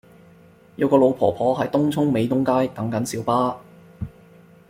[0.77, 3.61] 有個老婆婆喺東涌美東街等緊小巴